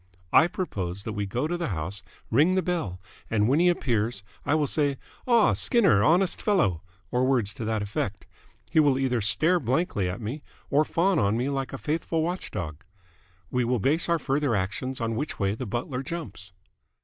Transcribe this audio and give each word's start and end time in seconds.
I 0.33 0.47
propose 0.47 1.03
that 1.03 1.13
we 1.13 1.27
go 1.27 1.45
to 1.45 1.57
the 1.57 1.67
house, 1.67 2.01
ring 2.31 2.55
the 2.55 2.63
bell, 2.63 2.99
and 3.29 3.47
when 3.47 3.59
he 3.59 3.69
appears, 3.69 4.23
I 4.47 4.55
will 4.55 4.65
say 4.65 4.97
'Ah, 5.27 5.53
Skinner! 5.53 6.01
Honest 6.03 6.41
fellow!' 6.41 6.81
or 7.11 7.23
words 7.23 7.53
to 7.53 7.65
that 7.65 7.83
effect. 7.83 8.25
He 8.71 8.79
will 8.79 8.97
either 8.97 9.21
stare 9.21 9.59
blankly 9.59 10.09
at 10.09 10.19
me 10.19 10.41
or 10.71 10.83
fawn 10.85 11.19
on 11.19 11.37
me 11.37 11.49
like 11.49 11.71
a 11.71 11.77
faithful 11.77 12.23
watchdog. 12.23 12.83
We 13.51 13.63
will 13.63 13.77
base 13.77 14.09
our 14.09 14.17
further 14.17 14.55
actions 14.55 14.99
on 14.99 15.15
which 15.15 15.37
way 15.37 15.53
the 15.53 15.67
butler 15.67 16.01
jumps." 16.01 16.51